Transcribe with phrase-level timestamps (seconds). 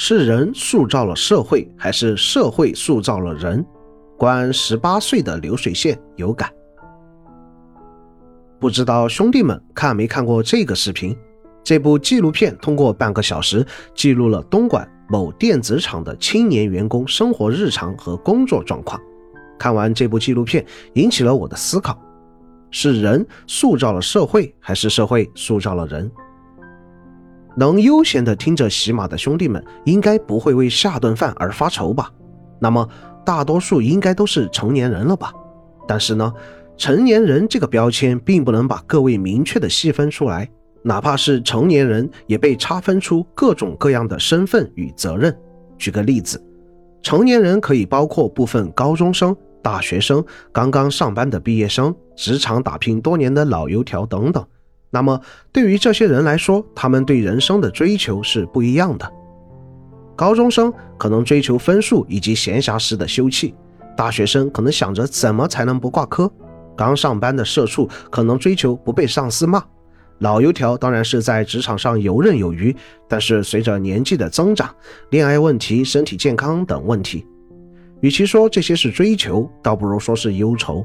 [0.00, 3.66] 是人塑造了社会，还是社会塑造了人？
[4.16, 6.48] 观十八岁的流水线有感。
[8.60, 11.18] 不知道兄弟们看没看过这个视频？
[11.64, 19.00] 这部纪录片通过半个小时记录了东莞某电子厂的青年员工生活日常和工作状况。
[19.58, 22.00] 看完这部纪录片，引起了我的思考：
[22.70, 26.08] 是人塑造了社会，还是社会塑造了人？
[27.58, 32.08] 能悠闲地听着喜马的兄弟们，应该不会为下顿饭而发愁吧？
[32.60, 32.88] 那么，
[33.26, 35.32] 大多数应该都是成年人了吧？
[35.88, 36.32] 但是呢，
[36.76, 40.48] 成年人这个标签并不能把各位明确的细分出来，
[40.84, 45.36] 哪怕是成年人，也被差分出各种各样的身份与责任。
[45.76, 46.40] 举个例子，
[47.02, 54.46] 成年人可以包括部分高中生、大学生、刚刚上班的毕业生、职场打拼多年的老油条等等。
[54.90, 55.20] 那么，
[55.52, 59.12] 对于这些人来说，他们对人生的追求是不一样的。
[60.16, 63.54] 高中生可能追求分数以及闲暇时的休憩，
[63.96, 66.30] 大学生可能想着怎么才能不挂科，
[66.76, 69.62] 刚上班的社畜可能追求不被上司骂，
[70.18, 72.74] 老油条当然是在职场上游刃有余。
[73.06, 74.74] 但是随着年纪的增长，
[75.10, 77.26] 恋爱问题、身体健康等问题，
[78.00, 80.84] 与其说这些是追求，倒不如说是忧愁。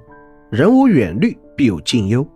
[0.52, 2.28] 人无远虑，必有近忧。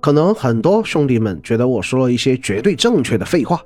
[0.00, 3.60] 可能很多兄弟们觉得我说了一些绝对正确的废话，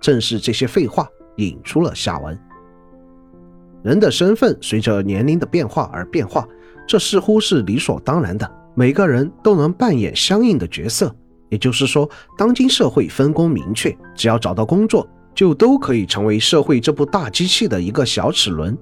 [0.00, 2.38] 正是这些废话引出了下文。
[3.82, 6.48] 人的身份随着年龄的变化而变化，
[6.88, 8.50] 这似乎是理所当然的。
[8.74, 11.14] 每个人都能扮演相应的角色，
[11.50, 18.76] 也就是说，当今社会分工明确，只要找到工作，就都可以成为社会这部大机器的一个小齿轮。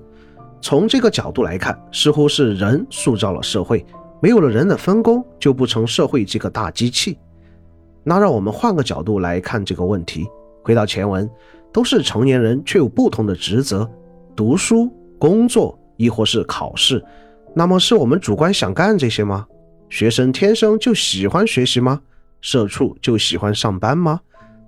[0.61, 3.85] 从这个角度来看，似乎是人塑造了社会。
[4.23, 7.19] 没有了人的分工，就不成社会这个大机器。
[8.05, 10.29] 那让我们换个角度来看这个问题。
[10.63, 11.29] 回到前文，
[11.73, 13.91] 都是成年人，却有不同的职责：
[14.37, 17.05] 读书、工作，亦或是考试。
[17.53, 19.45] 那么，是我们主观想干这些吗？
[19.91, 22.01] 学生天生就喜欢学习吗？
[22.41, 24.21] 社畜就喜欢上班吗？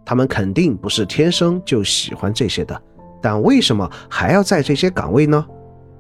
[0.04, 2.82] 他们肯定不是天生就喜欢这些的。
[3.22, 5.46] 但为什么还要在这些岗位呢？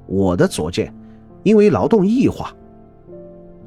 [0.08, 0.92] 我的拙见，
[1.44, 2.52] 因为劳动异化。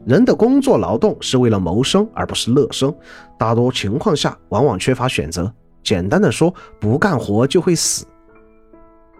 [0.07, 2.95] 人的工作劳动是为了谋生，而不是乐生。
[3.37, 5.53] 大多情况下，往往缺乏选择。
[5.83, 8.05] 简单的说，不干活就会死。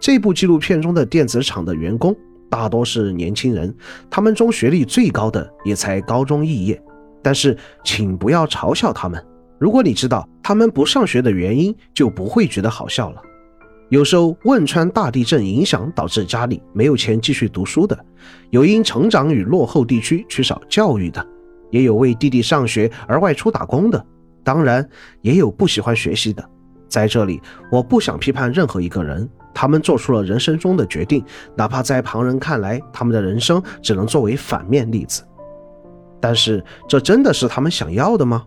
[0.00, 2.16] 这部纪录片中的电子厂的员工
[2.48, 3.76] 大多是年轻人，
[4.08, 6.82] 他们中学历最高的也才高中肄业。
[7.22, 9.22] 但是，请不要嘲笑他们。
[9.58, 13.20] 如果你知道他们不上学的原因，就不会觉得好笑了。
[13.90, 17.98] 有受汶川大地震影响导致家里没有钱继续读书的，
[18.50, 21.26] 有因成长于落后地区缺少教育的，
[21.70, 24.04] 也有为弟弟上学而外出打工的，
[24.44, 24.86] 当然
[25.22, 26.46] 也有不喜欢学习的。
[26.86, 27.40] 在这里，
[27.70, 31.24] 我不想批判任何一个人，他们做出了人生中的决定，
[31.56, 35.22] 哪怕在旁人看来，他们的人生只能作为反面例子。
[36.20, 38.44] 但是，这真的是他们想要的吗？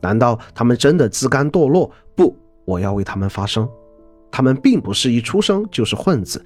[0.00, 1.90] 难道他们真的自甘堕落？
[2.14, 3.68] 不，我要为他们发声。
[4.30, 6.44] 他们并不是一出生就是混子，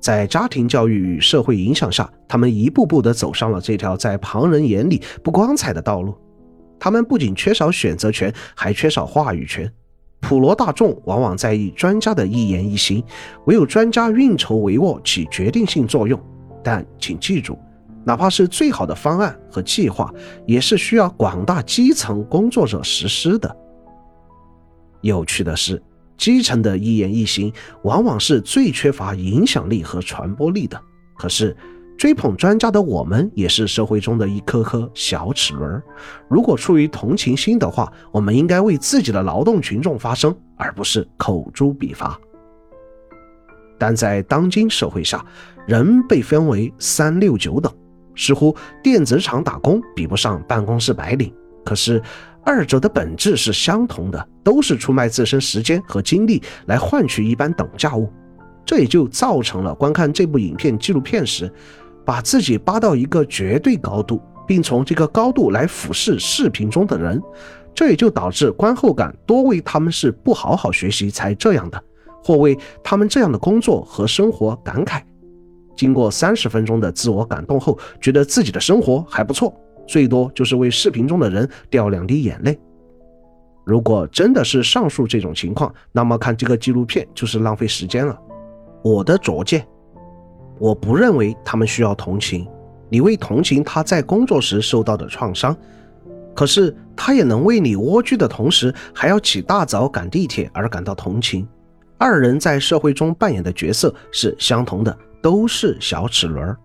[0.00, 6.14] 在家庭教育与社会影响下，他们一步步地走上了这条在旁人眼里不光彩的道路。
[6.78, 9.70] 他们不仅缺少选择权，还缺少话语权。
[10.20, 13.02] 普罗大众往往在意专家的一言一行，
[13.46, 16.18] 唯有专家运筹帷幄，起决定性作用。
[16.62, 17.58] 但请记住，
[18.04, 20.12] 哪怕是最好的方案和计划，
[20.46, 23.56] 也是需要广大基层工作者实施的。
[25.02, 25.82] 有趣的是。
[26.20, 27.50] 基层的一言一行，
[27.82, 30.78] 往往是最缺乏影响力和传播力的。
[31.16, 31.56] 可是，
[31.96, 35.82] 追捧专家的我们，也是社会中的一颗颗小齿轮。
[36.28, 42.20] 如果出于同情心的话，我们应该为自己的劳动群众发声，而不是口诛笔伐。
[43.78, 45.24] 但在当今社会下，
[45.66, 47.72] 人被分为三六九等，
[48.14, 51.32] 似乎电子厂打工比不上办公室白领。
[51.64, 52.02] 可是。
[52.50, 58.12] 二者的本质是相同的，都是出卖自身时间和精力来换取一般等价物，
[58.66, 61.48] 这也就造成了观看这部影片纪录片时，
[62.04, 67.22] 把自己扒到一个绝对高度，并从这个高度来俯视视频中的人，
[67.72, 71.80] 这也就导致观后感多为他们是不好好学习才这样的，
[72.20, 75.00] 或为他们这样的工作和生活感慨。
[75.76, 79.54] 经过三十分钟的自我感动后，觉得自己的生活还不错。
[79.90, 82.56] 最多就是为视频中的人掉两滴眼泪。
[83.64, 88.16] 如果真的是上述这种情况，那么看这个纪录片就是浪费时间了。
[88.84, 89.66] 我的拙见，
[90.60, 92.46] 我不认为他们需要同情。
[92.88, 95.56] 你为同情他在工作时受到的创伤，
[96.36, 101.46] 可是他也能为你蜗居的同时还要起大早赶地铁而感到同情。
[101.98, 106.56] 二人在社会中扮演的角色是相同的，都是小齿轮。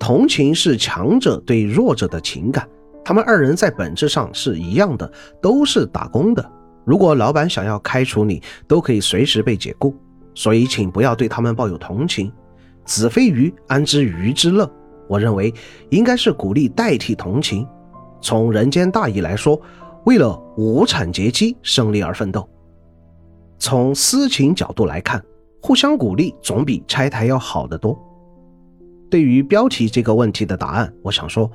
[0.00, 2.66] 同情是强者对弱者的情感，
[3.04, 5.08] 他们二人在本质上是一样的，
[5.42, 6.50] 都是打工的。
[6.86, 9.94] 如果老板想要开除你，都可以随时被解雇。
[10.34, 12.32] 所以，请不要对他们抱有同情。
[12.86, 14.68] 子非鱼，安知鱼之乐？
[15.06, 15.52] 我认为
[15.90, 17.68] 应该是鼓励代替同情。
[18.22, 19.60] 从人间大义来说，
[20.04, 22.48] 为了无产阶级胜利而奋斗。
[23.58, 25.22] 从私情角度来看，
[25.60, 27.98] 互相鼓励总比拆台要好得多。
[29.10, 31.50] 对于标题这个问题的答案，我想说，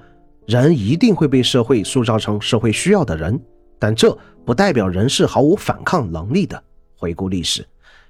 [0.46, 3.40] 人一定会被社会塑造成社会需要的人，
[3.80, 6.62] 但这不代表人是毫无反抗能力的。
[6.98, 7.66] 回顾历史，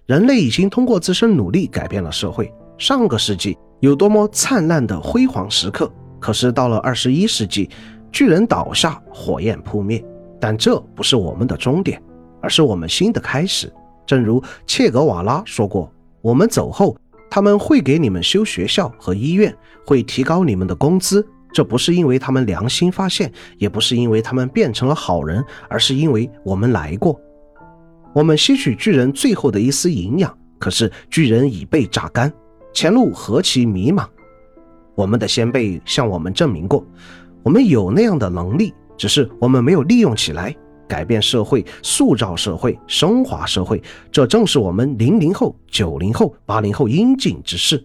[0.08, 2.52] 人类已经通过自身努力改变了社会。
[2.78, 7.70] 上个世纪有多么灿烂的辉煌时刻，可是到了二十一世纪，
[8.12, 10.04] 巨人倒下，火焰扑灭。
[10.40, 12.02] 但这不是我们的终点，
[12.42, 13.72] 而是我们新的开始。
[14.08, 15.92] 正如切格瓦拉说过
[16.22, 16.98] ：“我们走后。”
[17.36, 19.54] 他们会给你们修学校和医院，
[19.86, 21.28] 会提高你们的工资。
[21.52, 27.20] 这不是因为他们良心发现，也不是因为他们变成了好人，而是因为我们来过。
[28.14, 32.32] 我们吸取巨人最后的一丝营养，可是巨人已被榨干，
[32.74, 34.08] 前路何其迷茫。
[34.96, 36.88] 我们的先辈向我们证明过，
[37.44, 40.56] 我们有那样的能力，只是我们没有利用起来。
[40.88, 47.84] 改变社会、塑造社会、升华社会，这正是我们零零后、九零后、八零后应尽之事。